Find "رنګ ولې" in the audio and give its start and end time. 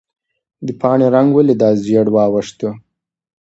1.15-1.55